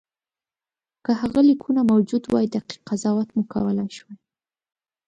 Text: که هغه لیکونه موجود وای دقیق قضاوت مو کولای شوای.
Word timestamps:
که 1.05 1.11
هغه 1.21 1.41
لیکونه 1.49 1.81
موجود 1.91 2.23
وای 2.31 2.47
دقیق 2.55 2.79
قضاوت 2.89 3.29
مو 3.35 3.41
کولای 3.53 3.89
شوای. 3.97 4.17